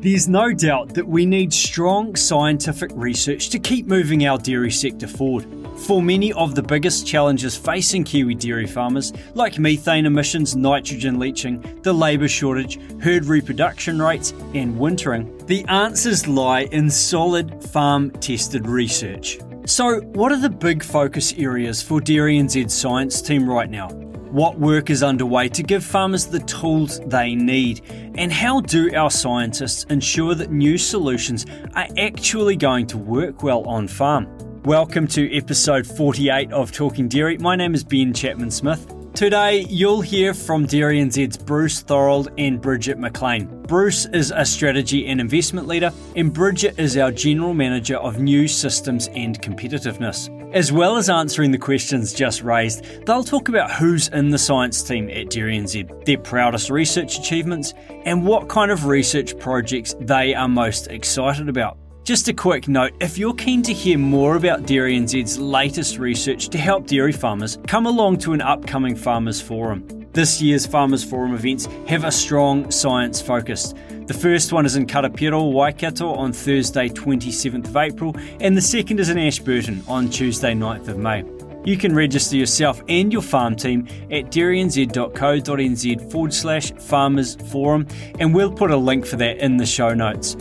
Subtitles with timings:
[0.00, 5.08] There's no doubt that we need strong scientific research to keep moving our dairy sector
[5.08, 5.44] forward.
[5.76, 11.80] For many of the biggest challenges facing Kiwi dairy farmers, like methane emissions, nitrogen leaching,
[11.82, 18.68] the labour shortage, herd reproduction rates, and wintering, the answers lie in solid farm tested
[18.68, 19.40] research.
[19.66, 23.88] So, what are the big focus areas for Dairy NZ's science team right now?
[24.30, 27.80] What work is underway to give farmers the tools they need?
[28.18, 33.66] And how do our scientists ensure that new solutions are actually going to work well
[33.66, 34.28] on farm?
[34.64, 37.38] Welcome to episode 48 of Talking Dairy.
[37.38, 38.94] My name is Ben Chapman Smith.
[39.14, 43.46] Today, you'll hear from Dairy NZ's Bruce Thorrold and Bridget Maclean.
[43.62, 48.46] Bruce is a strategy and investment leader, and Bridget is our general manager of new
[48.46, 50.37] systems and competitiveness.
[50.54, 54.82] As well as answering the questions just raised, they'll talk about who's in the science
[54.82, 57.74] team at Dairy NZ, their proudest research achievements,
[58.06, 61.76] and what kind of research projects they are most excited about.
[62.02, 66.48] Just a quick note if you're keen to hear more about Dairy NZ's latest research
[66.48, 69.97] to help dairy farmers, come along to an upcoming Farmers Forum.
[70.18, 73.72] This year's Farmers Forum events have a strong science focus.
[74.06, 78.98] The first one is in Karapiro, Waikato on Thursday, 27th of April, and the second
[78.98, 81.22] is in Ashburton on Tuesday, 9th of May.
[81.64, 87.86] You can register yourself and your farm team at dairynz.co.nz forward slash farmers forum,
[88.18, 90.36] and we'll put a link for that in the show notes.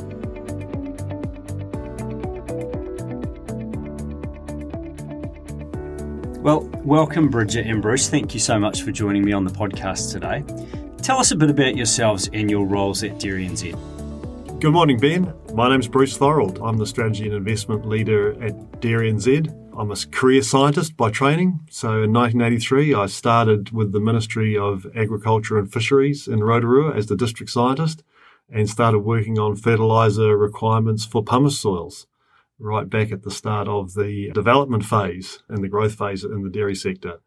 [6.88, 8.08] Welcome, Bridget and Bruce.
[8.08, 10.42] Thank you so much for joining me on the podcast today.
[11.02, 14.62] Tell us a bit about yourselves and your roles at Dairy NZ.
[14.62, 15.34] Good morning, Ben.
[15.54, 16.66] My name is Bruce Thorrold.
[16.66, 19.54] I'm the strategy and investment leader at Dairy NZ.
[19.78, 21.60] I'm a career scientist by training.
[21.70, 27.08] So in 1983, I started with the Ministry of Agriculture and Fisheries in Rotorua as
[27.08, 28.02] the district scientist
[28.50, 32.08] and started working on fertiliser requirements for pumice soils
[32.60, 36.50] right back at the start of the development phase and the growth phase in the
[36.50, 37.20] dairy sector.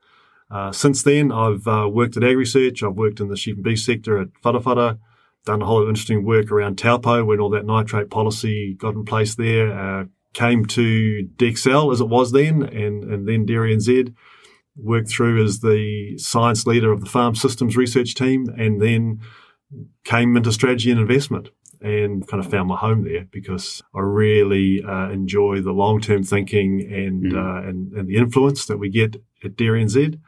[0.50, 3.80] Uh, since then, I've uh, worked at AgResearch, I've worked in the sheep and beef
[3.80, 4.98] sector at Whatawhata,
[5.44, 8.94] done a whole lot of interesting work around Taupo when all that nitrate policy got
[8.94, 13.76] in place there, uh, came to Dexcel as it was then, and, and then Dairy
[13.76, 14.14] NZ,
[14.76, 19.20] worked through as the science leader of the farm systems research team, and then
[20.04, 24.82] came into strategy and investment and kind of found my home there because I really
[24.82, 27.36] uh, enjoy the long term thinking and, mm.
[27.36, 30.20] uh, and, and the influence that we get at Dairy NZ.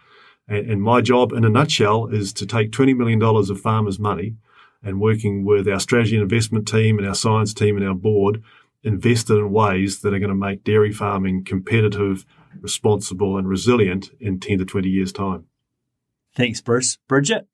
[0.48, 3.98] And, and my job, in a nutshell, is to take twenty million dollars of farmers'
[3.98, 4.36] money
[4.82, 8.42] and working with our strategy and investment team and our science team and our board,
[8.82, 12.26] invest it in ways that are going to make dairy farming competitive,
[12.60, 15.46] responsible, and resilient in ten to twenty years' time.
[16.34, 16.96] Thanks, Bruce.
[17.08, 17.46] Bridget.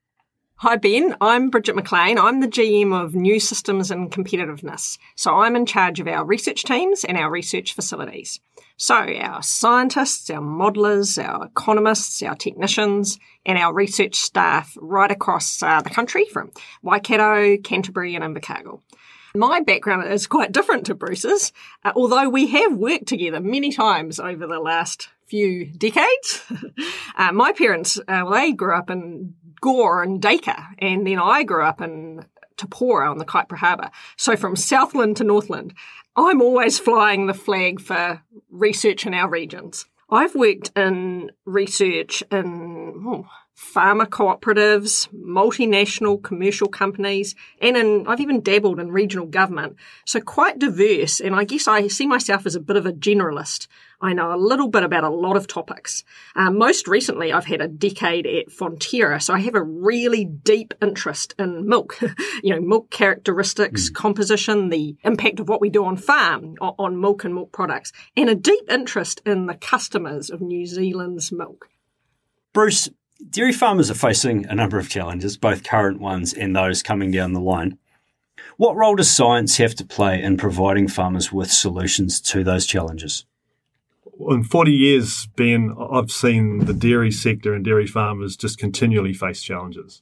[0.61, 1.15] Hi, Ben.
[1.21, 2.19] I'm Bridget Maclean.
[2.19, 4.99] I'm the GM of New Systems and Competitiveness.
[5.15, 8.41] So I'm in charge of our research teams and our research facilities.
[8.77, 15.63] So our scientists, our modelers, our economists, our technicians, and our research staff right across
[15.63, 16.51] uh, the country from
[16.83, 18.81] Waikato, Canterbury, and Invercargill.
[19.37, 21.53] My background is quite different to Bruce's,
[21.85, 26.43] uh, although we have worked together many times over the last few decades.
[27.17, 31.43] uh, my parents, uh, well, they grew up in Gore and Dacre, and then I
[31.43, 32.25] grew up in
[32.57, 33.91] Tapora on the Kaipara Harbour.
[34.17, 35.75] So from Southland to Northland,
[36.17, 39.87] I'm always flying the flag for research in our regions.
[40.11, 43.27] I've worked in research in oh,
[43.59, 49.75] farmer cooperatives, multinational commercial companies, and in, I've even dabbled in regional government.
[50.07, 51.19] So quite diverse.
[51.19, 53.67] And I guess I see myself as a bit of a generalist.
[54.01, 56.05] I know a little bit about a lot of topics.
[56.37, 60.73] Um, most recently, I've had a decade at Fonterra, so I have a really deep
[60.81, 62.01] interest in milk.
[62.45, 63.95] you know, milk characteristics, mm.
[63.95, 68.31] composition, the impact of what we do on farm, on milk and milk products, and
[68.31, 71.69] a deep interest in the customers of New Zealand's milk.
[72.53, 72.89] Bruce,
[73.27, 77.33] Dairy farmers are facing a number of challenges, both current ones and those coming down
[77.33, 77.77] the line.
[78.57, 83.27] What role does science have to play in providing farmers with solutions to those challenges?
[84.21, 89.43] In 40 years, Ben, I've seen the dairy sector and dairy farmers just continually face
[89.43, 90.01] challenges.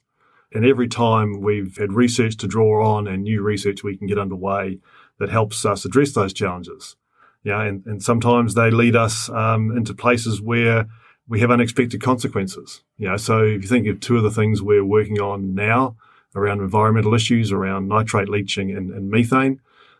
[0.53, 4.19] And every time we've had research to draw on and new research we can get
[4.19, 4.79] underway
[5.19, 6.95] that helps us address those challenges.
[7.43, 10.87] Yeah, and, and sometimes they lead us um, into places where
[11.27, 12.81] we have unexpected consequences.
[12.97, 15.97] You know, so if you think of two of the things we're working on now
[16.35, 19.59] around environmental issues, around nitrate leaching and, and methane,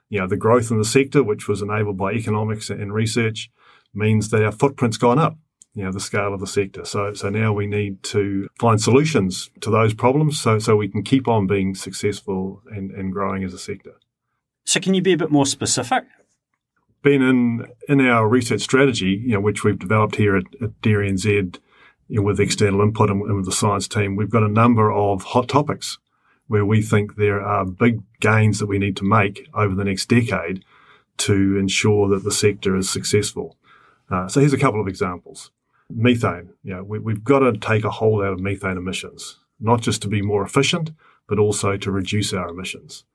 [0.09, 3.50] you know, the growth in the sector, which was enabled by economics and research,
[3.94, 5.38] means that our footprint's gone up.
[5.74, 6.85] You know, the scale of the sector.
[6.85, 11.03] So, so now we need to find solutions to those problems so, so we can
[11.03, 13.94] keep on being successful and, and growing as a sector.
[14.65, 16.06] So, can you be a bit more specific?
[17.07, 21.09] Been in in our research strategy, you know, which we've developed here at, at Dairy
[21.09, 21.57] NZ,
[22.09, 24.92] you know, with external input and, and with the science team, we've got a number
[24.92, 26.00] of hot topics
[26.48, 30.09] where we think there are big gains that we need to make over the next
[30.09, 30.65] decade
[31.19, 33.56] to ensure that the sector is successful.
[34.12, 35.51] Uh, so here's a couple of examples.
[35.89, 36.50] Methane.
[36.62, 40.01] You know, we, we've got to take a hold out of methane emissions, not just
[40.01, 40.92] to be more efficient,
[41.30, 43.06] but also to reduce our emissions.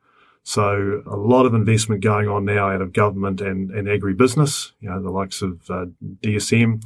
[0.45, 4.91] So a lot of investment going on now out of government and, and agribusiness, you
[4.91, 5.87] know, the likes of uh,
[6.21, 6.85] DSM,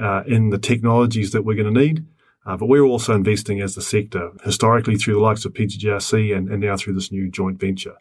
[0.00, 2.04] uh, in the technologies that we're going to need.
[2.46, 6.48] Uh, but we're also investing as the sector historically through the likes of PGgRc and,
[6.48, 7.96] and now through this new joint venture.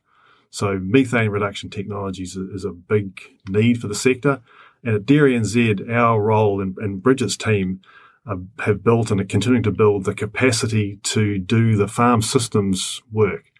[0.49, 4.41] So methane reduction technologies is a big need for the sector.
[4.83, 7.81] And at Dairy NZ, our role and, and Bridget's team
[8.27, 13.01] uh, have built and are continuing to build the capacity to do the farm systems
[13.11, 13.52] work.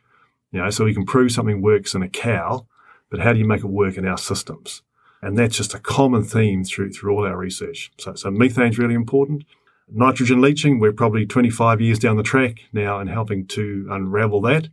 [0.54, 2.68] You know, so we can prove something works in a cow,
[3.10, 4.84] but how do you make it work in our systems?
[5.22, 7.92] And that's just a common theme through through all our research.
[7.98, 9.46] So, so methane's really important.
[9.92, 14.70] Nitrogen leaching, we're probably 25 years down the track now in helping to unravel that.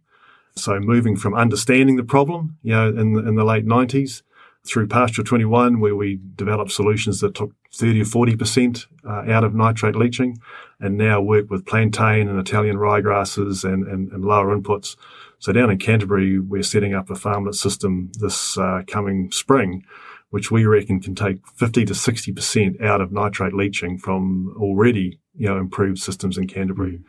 [0.56, 4.23] So moving from understanding the problem, you know, in the, in the late 90s
[4.65, 9.55] through Pasture 21, where we developed solutions that took 30 or 40% uh, out of
[9.55, 10.38] nitrate leaching,
[10.81, 14.96] and now work with plantain and Italian ryegrasses and, and, and, lower inputs.
[15.38, 19.84] So down in Canterbury, we're setting up a farmlet system this uh, coming spring,
[20.31, 25.49] which we reckon can take 50 to 60% out of nitrate leaching from already, you
[25.49, 26.99] know, improved systems in Canterbury.
[26.99, 27.05] Mm.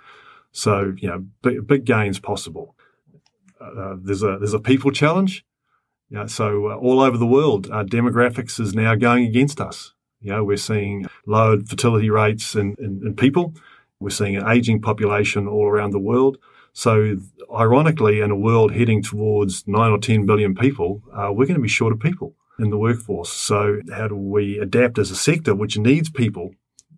[0.51, 2.75] So, you know, big, big gains possible.
[3.59, 5.45] Uh, there's a there's a people challenge.
[6.09, 9.93] You know, so uh, all over the world, uh, demographics is now going against us.
[10.21, 13.53] You know, we're seeing lowered fertility rates in, in, in, people.
[13.99, 16.37] We're seeing an aging population all around the world.
[16.73, 17.17] So,
[17.53, 21.61] ironically, in a world heading towards nine or 10 billion people, uh, we're going to
[21.61, 23.31] be short of people in the workforce.
[23.31, 26.51] So, how do we adapt as a sector which needs people,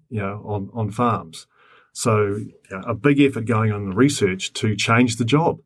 [0.09, 1.47] you know, on, on farms?
[1.93, 5.59] So, you know, a big effort going on in the research to change the job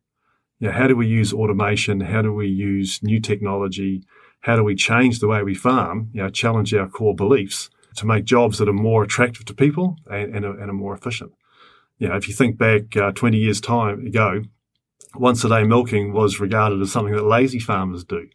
[0.60, 2.00] you know, how do we use automation?
[2.00, 4.02] How do we use new technology?
[4.40, 6.10] How do we change the way we farm?
[6.12, 9.96] You know, challenge our core beliefs to make jobs that are more attractive to people
[10.10, 11.32] and, and, are, and are more efficient.
[11.98, 14.42] You know, if you think back uh, 20 years time ago,
[15.14, 18.28] once a day milking was regarded as something that lazy farmers do.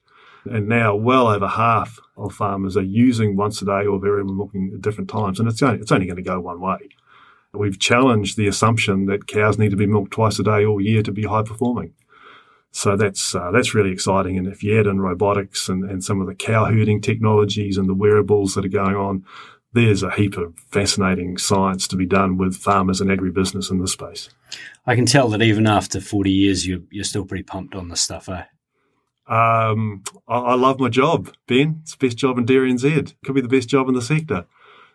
[0.46, 4.72] And now well over half of farmers are using once a day or variable milking
[4.74, 5.40] at different times.
[5.40, 6.90] And it's only, it's only going to go one way.
[7.54, 11.04] We've challenged the assumption that cows need to be milked twice a day all year
[11.04, 11.94] to be high performing.
[12.76, 14.36] So that's uh, that's really exciting.
[14.38, 17.88] And if you add in robotics and, and some of the cow herding technologies and
[17.88, 19.24] the wearables that are going on,
[19.74, 23.92] there's a heap of fascinating science to be done with farmers and agribusiness in this
[23.92, 24.30] space.
[24.88, 28.02] I can tell that even after 40 years, you're, you're still pretty pumped on this
[28.02, 28.44] stuff, eh?
[29.28, 31.80] Um, I, I, love my job, Ben.
[31.84, 33.14] It's the best job in Dairy and NZ.
[33.24, 34.46] Could be the best job in the sector.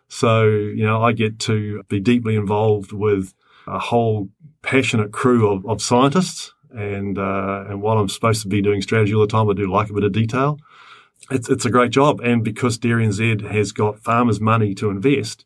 [0.09, 3.33] So, you know, I get to be deeply involved with
[3.67, 4.29] a whole
[4.61, 9.13] passionate crew of, of scientists and uh, and while I'm supposed to be doing strategy
[9.13, 10.59] all the time, I do like a bit of detail.
[11.31, 15.45] It's it's a great job, and because Dairy NZ has got farmers' money to invest,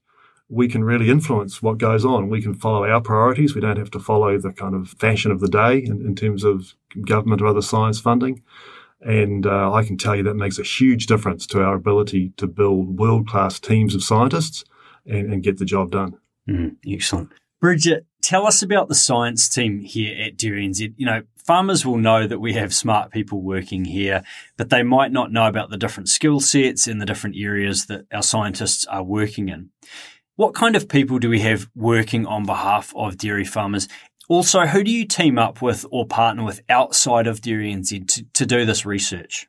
[0.50, 2.30] we can really influence what goes on.
[2.30, 3.56] We can follow our priorities.
[3.56, 6.44] We don't have to follow the kind of fashion of the day in, in terms
[6.44, 6.76] of
[7.06, 8.44] government or other science funding.
[9.02, 12.48] And uh, I can tell you that makes a huge difference to our ability to
[12.48, 14.64] build world class teams of scientists
[15.06, 16.18] and, and, get the job done.
[16.48, 17.30] Mm, excellent.
[17.60, 20.94] Bridget, tell us about the science team here at Dairy NZ.
[20.98, 24.24] You know, farmers will know that we have smart people working here,
[24.58, 28.06] but they might not know about the different skill sets and the different areas that
[28.12, 29.70] our scientists are working in.
[30.36, 33.88] What kind of people do we have working on behalf of dairy farmers?
[34.30, 38.24] Also, who do you team up with or partner with outside of Dairy NZ to,
[38.34, 39.48] to do this research?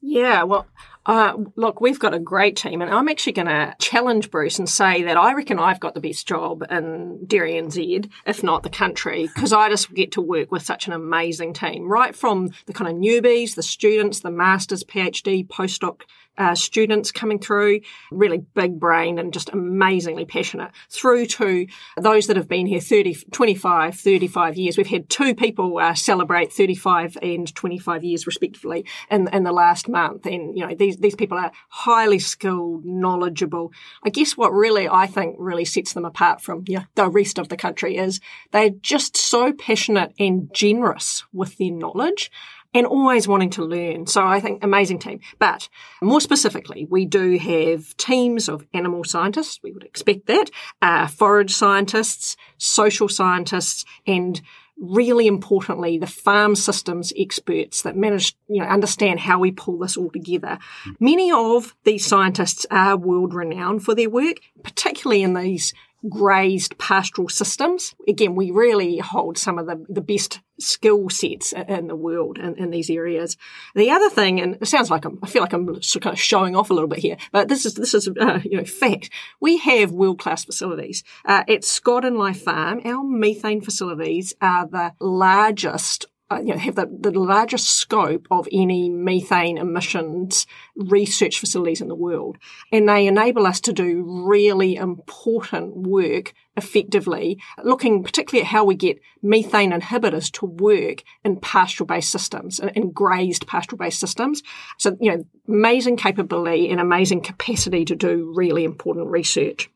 [0.00, 0.66] Yeah, well,
[1.06, 4.68] uh, look, we've got a great team, and I'm actually going to challenge Bruce and
[4.68, 8.70] say that I reckon I've got the best job in Dairy NZ, if not the
[8.70, 12.72] country, because I just get to work with such an amazing team, right from the
[12.72, 16.02] kind of newbies, the students, the masters, PhD, postdoc
[16.38, 22.36] uh, students coming through, really big brain and just amazingly passionate, through to those that
[22.36, 24.76] have been here 30, 25, 35 years.
[24.76, 29.88] We've had two people uh, celebrate 35 and 25 years respectively in, in the last
[29.88, 30.26] month.
[30.26, 33.72] And, you know, these, these people are highly skilled, knowledgeable.
[34.02, 37.56] I guess what really I think really sets them apart from the rest of the
[37.56, 42.30] country is they're just so passionate and generous with their knowledge
[42.74, 44.06] and always wanting to learn.
[44.06, 45.20] So I think amazing team.
[45.38, 45.68] But
[46.02, 49.60] more specifically, we do have teams of animal scientists.
[49.62, 50.50] We would expect that,
[50.82, 54.42] uh, forage scientists, social scientists, and
[54.76, 59.96] really importantly, the farm systems experts that manage, you know, understand how we pull this
[59.96, 60.58] all together.
[60.98, 65.72] Many of these scientists are world renowned for their work, particularly in these
[66.08, 67.94] grazed pastoral systems.
[68.08, 72.56] Again, we really hold some of the, the best skill sets in the world in,
[72.56, 73.36] in these areas.
[73.74, 76.56] The other thing, and it sounds like I'm, I feel like I'm kind of showing
[76.56, 79.10] off a little bit here, but this is, this is, uh, you know, fact.
[79.40, 81.02] We have world class facilities.
[81.24, 86.58] Uh, at Scott and Lye Farm, our methane facilities are the largest uh, you know,
[86.58, 92.38] have the, the largest scope of any methane emissions research facilities in the world.
[92.72, 98.74] And they enable us to do really important work effectively, looking particularly at how we
[98.74, 104.42] get methane inhibitors to work in pastoral based systems, and in grazed pastoral based systems.
[104.78, 109.68] So, you know, amazing capability and amazing capacity to do really important research.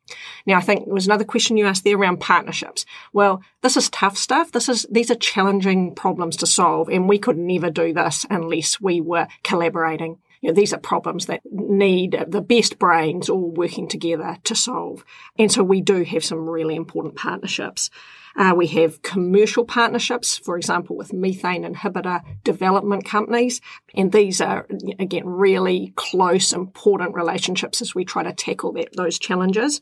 [0.46, 2.84] Now, I think there was another question you asked there around partnerships.
[3.12, 4.52] Well, this is tough stuff.
[4.52, 8.80] This is, these are challenging problems to solve, and we could never do this unless
[8.80, 10.18] we were collaborating.
[10.40, 15.04] You know, these are problems that need the best brains all working together to solve.
[15.38, 17.90] And so we do have some really important partnerships.
[18.36, 23.60] Uh, we have commercial partnerships, for example, with methane inhibitor development companies.
[23.94, 24.66] And these are,
[24.98, 29.80] again, really close, important relationships as we try to tackle that, those challenges.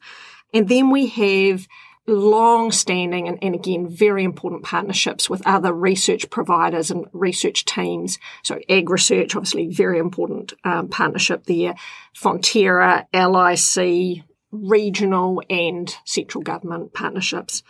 [0.54, 1.66] And then we have
[2.06, 8.18] long standing and, and, again very important partnerships with other research providers and research teams.
[8.42, 11.74] So AgResearch, obviously very important um, partnership there.
[12.14, 17.62] Fonterra, LIC, regional and central government partnerships.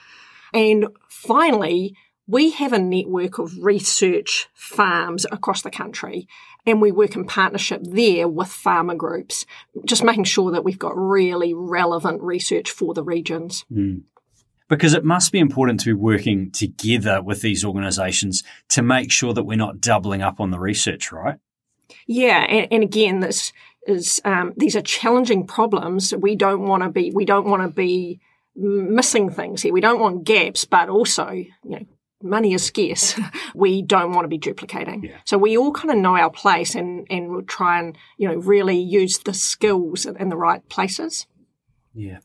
[0.52, 6.28] And finally, we have a network of research farms across the country
[6.66, 9.46] and we work in partnership there with farmer groups,
[9.84, 13.64] just making sure that we've got really relevant research for the regions.
[13.72, 14.02] Mm
[14.68, 19.32] because it must be important to be working together with these organizations to make sure
[19.32, 21.38] that we're not doubling up on the research, right?
[22.06, 23.52] Yeah, and, and again, this
[23.86, 26.14] is um, these are challenging problems.
[26.14, 28.20] We don't want to be we don't want to be
[28.54, 29.72] missing things here.
[29.72, 31.86] We don't want gaps, but also you know
[32.22, 33.18] money is scarce.
[33.54, 35.04] we don't want to be duplicating.
[35.04, 35.18] Yeah.
[35.24, 38.36] So we all kind of know our place and and we'll try and you know
[38.36, 41.26] really use the skills in the right places.
[41.94, 42.18] Yeah.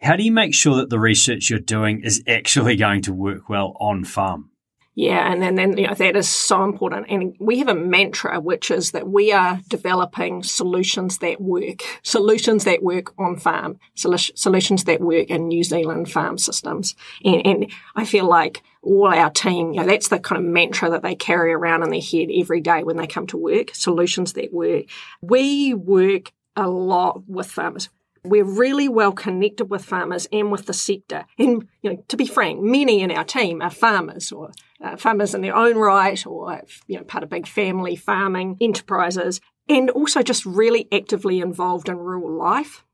[0.00, 3.48] How do you make sure that the research you're doing is actually going to work
[3.48, 4.50] well on farm?
[4.94, 7.06] Yeah, and then, then you know, that is so important.
[7.08, 12.64] And we have a mantra, which is that we are developing solutions that work, solutions
[12.64, 16.96] that work on farm, solutions that work in New Zealand farm systems.
[17.24, 20.90] And, and I feel like all our team, you know, that's the kind of mantra
[20.90, 24.32] that they carry around in their head every day when they come to work, solutions
[24.32, 24.86] that work.
[25.22, 27.88] We work a lot with farmers.
[28.28, 31.24] We're really well connected with farmers and with the sector.
[31.38, 35.34] And, you know, to be frank, many in our team are farmers or uh, farmers
[35.34, 40.22] in their own right or, you know, part of big family farming enterprises and also
[40.22, 42.84] just really actively involved in rural life.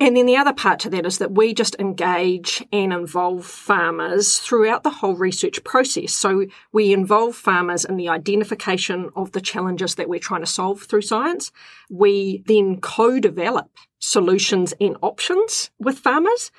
[0.00, 4.38] And then the other part to that is that we just engage and involve farmers
[4.38, 6.12] throughout the whole research process.
[6.12, 10.82] So we involve farmers in the identification of the challenges that we're trying to solve
[10.82, 11.52] through science.
[11.88, 13.70] We then co-develop
[14.00, 16.50] solutions and options with farmers.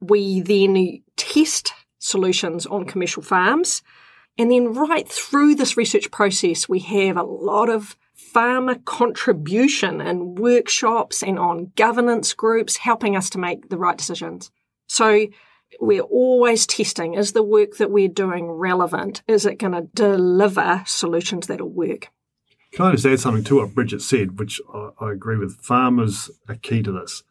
[0.00, 3.82] We then test solutions on commercial farms.
[4.38, 10.38] And then right through this research process, we have a lot of farmer contribution and
[10.38, 14.50] workshops and on governance groups helping us to make the right decisions.
[14.86, 15.26] So
[15.80, 19.22] we're always testing is the work that we're doing relevant?
[19.26, 22.08] Is it going to deliver solutions that'll work?
[22.72, 25.60] Can I just add something to what Bridget said, which I, I agree with?
[25.60, 27.22] Farmers are key to this.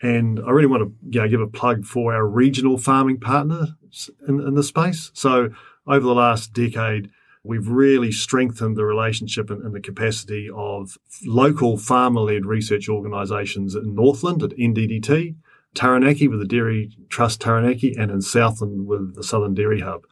[0.00, 4.10] And I really want to you know, give a plug for our regional farming partners
[4.28, 5.10] in, in the space.
[5.14, 5.50] So
[5.86, 7.10] over the last decade,
[7.48, 13.74] we've really strengthened the relationship and, and the capacity of local farmer led research organisations
[13.74, 15.34] in Northland at NDDT,
[15.74, 20.02] Taranaki with the Dairy Trust Taranaki, and in Southland with the Southern Dairy Hub.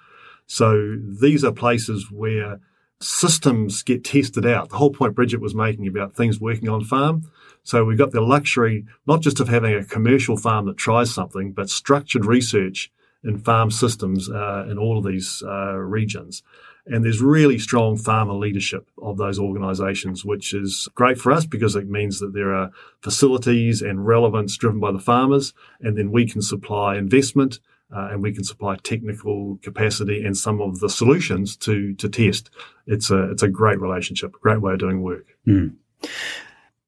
[0.46, 2.58] So these are places where
[3.02, 4.70] systems get tested out.
[4.70, 7.30] The whole point Bridget was making about things working on farm.
[7.62, 11.52] So we've got the luxury not just of having a commercial farm that tries something,
[11.52, 12.90] but structured research
[13.22, 16.42] in farm systems uh, in all of these uh, regions.
[16.86, 21.74] And there's really strong farmer leadership of those organisations, which is great for us because
[21.74, 22.70] it means that there are
[23.02, 27.58] facilities and relevance driven by the farmers, and then we can supply investment
[27.94, 32.50] uh, and we can supply technical capacity and some of the solutions to to test.
[32.86, 35.26] It's a it's a great relationship, a great way of doing work.
[35.46, 35.74] Mm.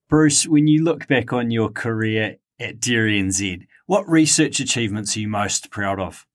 [0.09, 5.21] Bruce, when you look back on your career at Dairy NZ, what research achievements are
[5.21, 6.27] you most proud of?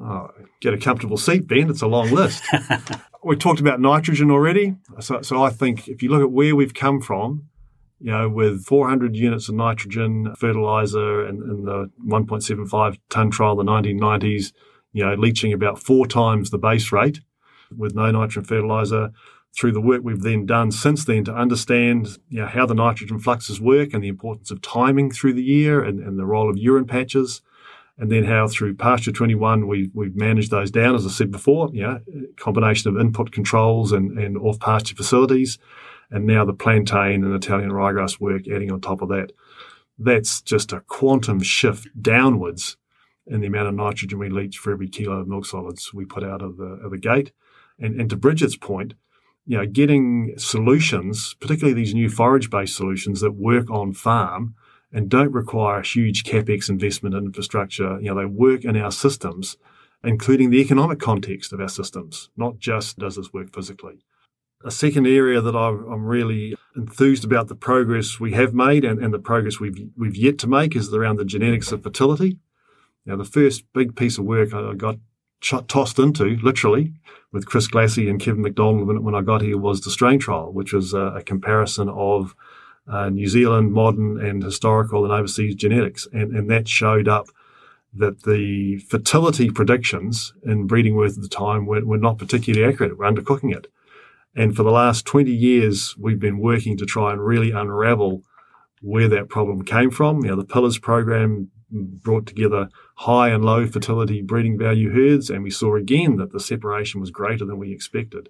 [0.00, 0.30] Oh,
[0.60, 1.70] get a comfortable seat, Ben.
[1.70, 2.42] It's a long list.
[3.24, 4.76] we talked about nitrogen already.
[5.00, 7.48] So, so I think if you look at where we've come from,
[8.00, 13.66] you know, with 400 units of nitrogen fertilizer and, and the 1.75 ton trial in
[13.66, 14.52] the 1990s,
[14.92, 17.20] you know, leaching about four times the base rate
[17.76, 19.10] with no nitrogen fertilizer
[19.56, 23.18] through the work we've then done since then to understand you know, how the nitrogen
[23.18, 26.56] fluxes work and the importance of timing through the year and, and the role of
[26.56, 27.42] urine patches.
[27.98, 31.68] And then how through pasture 21 we, we've managed those down, as I said before,
[31.72, 32.00] you know,
[32.36, 35.58] combination of input controls and, and off pasture facilities.
[36.10, 39.32] And now the plantain and Italian ryegrass work adding on top of that.
[39.98, 42.76] That's just a quantum shift downwards
[43.26, 46.24] in the amount of nitrogen we leach for every kilo of milk solids we put
[46.24, 47.32] out of the, of the gate.
[47.80, 48.94] And, and to Bridget's point,
[49.44, 54.54] you know, getting solutions, particularly these new forage-based solutions that work on farm
[54.92, 58.00] and don't require huge capex investment in infrastructure.
[58.00, 59.56] You know, they work in our systems,
[60.02, 64.04] including the economic context of our systems, not just does this work physically.
[64.64, 69.14] A second area that I'm really enthused about the progress we have made and, and
[69.14, 72.38] the progress we've we've yet to make is around the genetics of fertility.
[73.06, 74.96] Now, the first big piece of work I got
[75.40, 76.94] tossed into, literally,
[77.32, 80.72] with Chris Glassey and Kevin Macdonald when I got here was the strain trial, which
[80.72, 82.34] was a, a comparison of
[82.88, 86.06] uh, New Zealand modern and historical and overseas genetics.
[86.12, 87.28] And, and that showed up
[87.94, 92.98] that the fertility predictions in breeding worth at the time were, were not particularly accurate.
[92.98, 93.66] We're undercooking it.
[94.34, 98.22] And for the last 20 years, we've been working to try and really unravel
[98.80, 100.24] where that problem came from.
[100.24, 105.42] You know, the Pillars program brought together high and low fertility breeding value herds, and
[105.42, 108.28] we saw again that the separation was greater than we expected.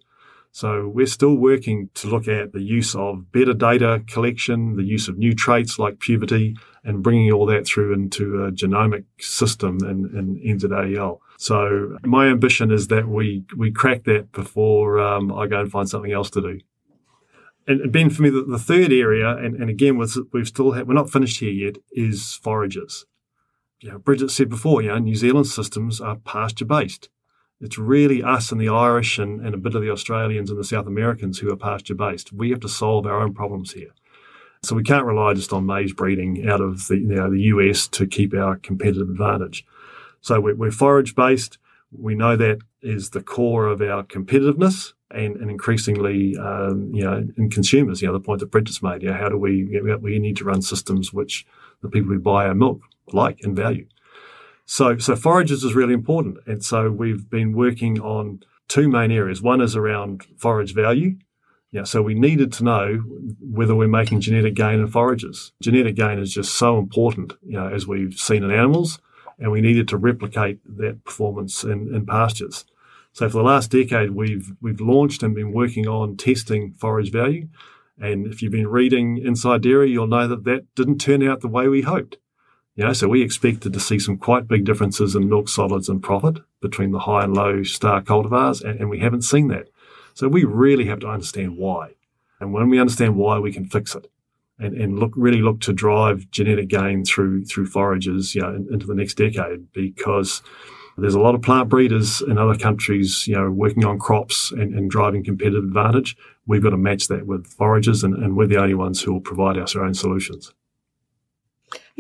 [0.53, 5.07] So we're still working to look at the use of better data collection, the use
[5.07, 10.41] of new traits like puberty, and bringing all that through into a genomic system in,
[10.45, 11.21] in NZAEL.
[11.39, 15.89] So my ambition is that we we crack that before um, I go and find
[15.89, 16.61] something else to do.
[17.67, 21.11] And Ben, for me, the, the third area, and, and again, we've still we're not
[21.11, 23.05] finished here yet, is forages
[23.81, 27.09] you know, Bridget said before, you know, New Zealand systems are pasture based.
[27.61, 30.65] It's really us and the Irish and, and a bit of the Australians and the
[30.65, 32.33] South Americans who are pasture based.
[32.33, 33.91] We have to solve our own problems here.
[34.63, 37.89] So we can't rely just on maize breeding out of the, you know, the US
[37.89, 39.65] to keep our competitive advantage.
[40.21, 41.59] So we're, we're forage based.
[41.91, 47.27] We know that is the core of our competitiveness and, and increasingly, um, you know,
[47.37, 49.83] in consumers, you know, the point that Brett made, you know, how do we, you
[49.83, 51.47] know, we need to run systems which
[51.83, 53.87] the people who buy our milk like and value.
[54.71, 56.37] So, so forages is really important.
[56.47, 59.41] And so we've been working on two main areas.
[59.41, 61.17] One is around forage value.
[61.71, 62.97] Yeah, so we needed to know
[63.41, 65.53] whether we're making genetic gain in forages.
[65.63, 68.99] Genetic gain is just so important, you know, as we've seen in animals,
[69.39, 72.67] and we needed to replicate that performance in, in pastures.
[73.13, 77.49] So for the last decade, we've we've launched and been working on testing forage value.
[77.99, 81.49] And if you've been reading Inside Dairy, you'll know that that didn't turn out the
[81.49, 82.19] way we hoped.
[82.79, 86.01] You know, so we expected to see some quite big differences in milk solids and
[86.01, 89.69] profit between the high and low star cultivars, and, and we haven't seen that.
[90.15, 91.95] So we really have to understand why.
[92.39, 94.09] And when we understand why, we can fix it
[94.61, 98.69] and, and look really look to drive genetic gain through through forages, you know, in,
[98.73, 100.41] into the next decade because
[100.97, 104.73] there's a lot of plant breeders in other countries, you know, working on crops and,
[104.79, 106.17] and driving competitive advantage.
[106.47, 109.21] We've got to match that with forages, and, and we're the only ones who will
[109.21, 110.55] provide us our own solutions.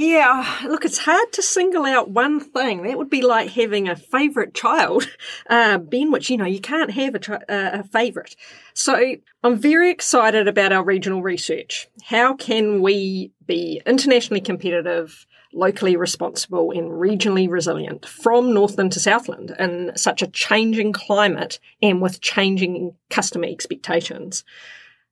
[0.00, 2.84] Yeah, look, it's hard to single out one thing.
[2.84, 5.08] That would be like having a favourite child,
[5.50, 8.37] uh, Ben, which, you know, you can't have a, uh, a favourite.
[8.74, 11.88] So I'm very excited about our regional research.
[12.04, 19.52] How can we be internationally competitive, locally responsible, and regionally resilient from Northland to Southland
[19.58, 24.44] in such a changing climate and with changing customer expectations?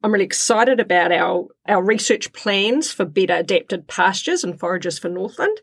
[0.07, 5.09] I'm really excited about our, our research plans for better adapted pastures and forages for
[5.09, 5.61] Northland.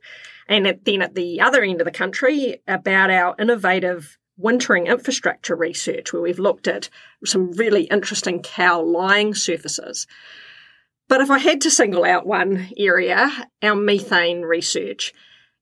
[0.49, 6.12] And then at the other end of the country, about our innovative wintering infrastructure research,
[6.12, 6.89] where we've looked at
[7.23, 10.08] some really interesting cow lying surfaces.
[11.08, 15.13] But if I had to single out one area, our methane research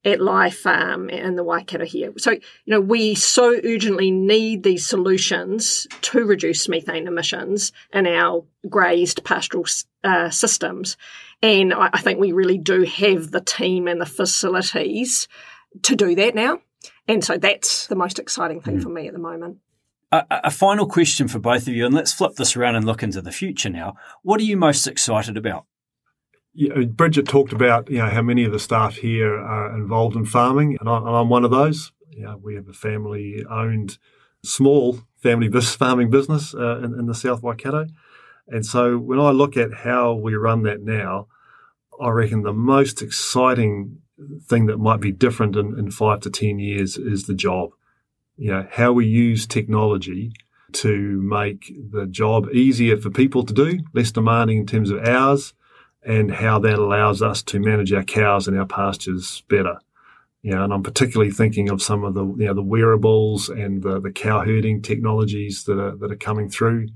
[0.04, 2.14] at Lye Farm and the Waikato here.
[2.18, 8.44] So, you know, we so urgently need these solutions to reduce methane emissions in our
[8.68, 9.66] grazed pastoral
[10.04, 10.98] uh, systems.
[11.44, 15.28] And I, I think we really do have the team and the facilities
[15.84, 16.62] to do that now.
[17.08, 18.84] And so that's the most exciting thing mm.
[18.84, 19.58] for me at the moment.
[20.12, 23.02] A, a, final question for both of you, and let's flip this around and look
[23.02, 23.96] into the future now.
[24.24, 25.66] What are you most excited about?
[26.54, 30.78] Bridget talked about you know how many of the staff here are involved in farming,
[30.80, 31.92] and, I, am one of those.
[32.10, 33.98] You know, we have a family owned
[34.44, 37.88] small family farming business uh, in, in the South Waikato.
[38.48, 41.28] And so when I look at how we run that now,
[42.02, 44.02] I reckon the most exciting
[44.46, 47.72] thing that might be different in, in five to 10 years is the job.
[48.38, 50.34] You know, how we use technology
[50.74, 55.54] to make the job easier for people to do, less demanding in terms of hours,
[56.04, 59.80] and how that allows us to manage our cows and our pastures better.
[60.42, 63.84] You know, and I'm particularly thinking of some of the you know the wearables and
[63.84, 66.90] the, the cow herding technologies that are that are coming through.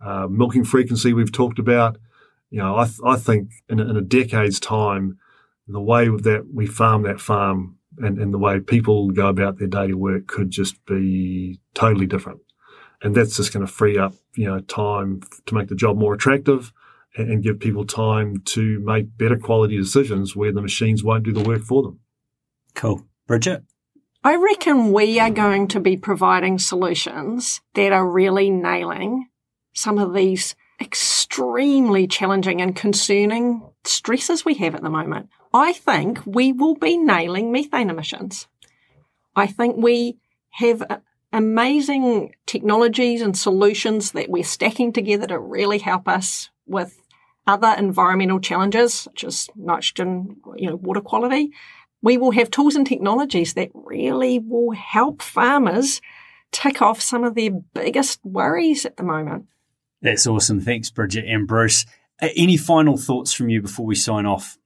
[0.00, 1.98] Uh, milking frequency we've talked about.
[2.48, 5.18] You know, I, th- I think in a, in a decade's time,
[5.68, 9.68] the way that we farm that farm and, and the way people go about their
[9.68, 12.40] daily work could just be totally different.
[13.02, 16.14] And that's just going to free up, you know, time to make the job more
[16.14, 16.72] attractive
[17.16, 21.32] and, and give people time to make better quality decisions where the machines won't do
[21.32, 22.00] the work for them.
[22.74, 23.06] Cool.
[23.26, 23.64] Bridget?
[24.22, 29.28] I reckon we are going to be providing solutions that are really nailing
[29.72, 35.30] some of these extremely challenging and concerning stresses we have at the moment.
[35.52, 38.46] I think we will be nailing methane emissions.
[39.34, 40.18] I think we
[40.50, 46.99] have amazing technologies and solutions that we're stacking together to really help us with
[47.46, 51.52] other environmental challenges, such as nitrogen, you know, water quality.
[52.02, 56.00] We will have tools and technologies that really will help farmers
[56.52, 59.46] tick off some of their biggest worries at the moment.
[60.02, 60.60] That's awesome.
[60.60, 61.84] Thanks, Bridget and Bruce.
[62.20, 64.58] Uh, any final thoughts from you before we sign off?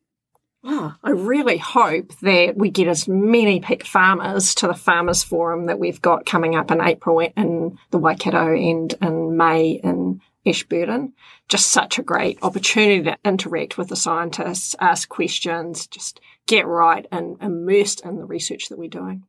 [0.67, 5.79] Oh, I really hope that we get as many farmers to the Farmers Forum that
[5.79, 11.13] we've got coming up in April in the Waikato and in May in Ashburton.
[11.49, 17.07] Just such a great opportunity to interact with the scientists, ask questions, just get right
[17.11, 19.25] and immersed in the research that we're doing.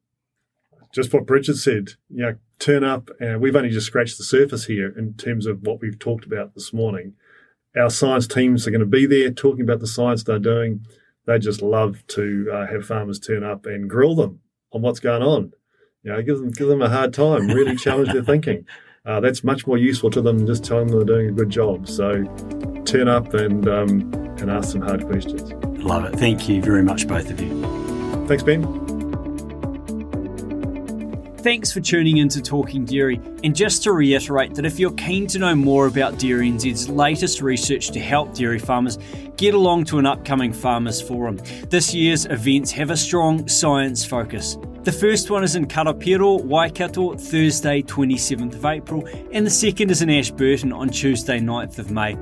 [0.94, 4.66] Just what Bridget said, you know, turn up, and we've only just scratched the surface
[4.66, 7.14] here in terms of what we've talked about this morning.
[7.76, 10.86] Our science teams are going to be there talking about the science they're doing
[11.26, 15.24] they just love to uh, have farmers turn up and grill them on what's going
[15.24, 15.54] on.
[16.04, 18.66] You know, give them give them a hard time, really challenge their thinking.
[19.06, 21.50] Uh, that's much more useful to them than just telling them they're doing a good
[21.50, 21.88] job.
[21.88, 22.24] So
[22.86, 25.52] turn up and um, and ask some hard questions.
[25.84, 26.16] Love it.
[26.18, 27.62] Thank you very much, both of you.
[28.28, 28.64] Thanks, Ben.
[31.38, 33.22] Thanks for tuning in to Talking Dairy.
[33.44, 37.40] And just to reiterate that if you're keen to know more about Dairy NZ's latest
[37.40, 38.98] research to help dairy farmers,
[39.38, 41.38] get along to an upcoming Farmers Forum.
[41.70, 44.58] This year's events have a strong science focus.
[44.86, 50.04] The first one is in Karapiro, Waikato, Thursday, 27th of April, and the second is
[50.04, 52.14] in Ashburton on Tuesday, 9th of May.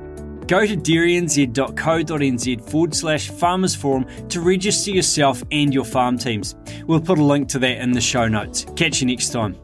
[0.46, 6.54] Go to dairynz.co.nz forward slash farmers forum to register yourself and your farm teams.
[6.86, 8.64] We'll put a link to that in the show notes.
[8.76, 9.56] Catch you next time.